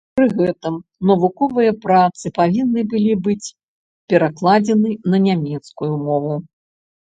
Пры 0.17 0.25
гэтым 0.37 0.75
навуковыя 1.11 1.71
працы 1.83 2.25
павінны 2.39 2.81
былі 2.95 3.13
быць 3.29 3.53
перакладзены 4.15 4.89
на 5.15 5.23
нямецкую 5.29 5.93
мову. 6.11 6.35